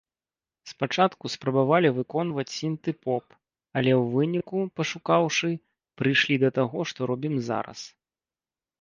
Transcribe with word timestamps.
Спачатку 0.71 1.23
спрабавалі 1.33 1.89
выконваць 1.97 2.47
сінты-поп, 2.57 3.25
але 3.83 3.91
ў 4.01 4.17
выніку, 4.17 4.57
пашукаўшы, 4.81 5.49
прыйшлі 6.03 6.35
да 6.49 6.55
таго, 6.61 6.79
што 6.95 6.99
робім 7.13 7.35
зараз. 7.53 7.79